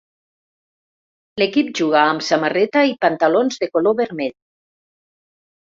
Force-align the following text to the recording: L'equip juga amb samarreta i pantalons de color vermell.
L'equip 1.41 1.69
juga 1.81 1.99
amb 2.05 2.25
samarreta 2.29 2.85
i 2.95 2.97
pantalons 3.07 3.63
de 3.65 3.71
color 3.77 3.97
vermell. 4.03 4.37